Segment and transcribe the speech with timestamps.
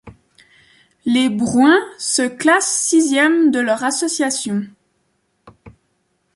[1.05, 4.63] Les Bruins se classent sixièmes de leur association.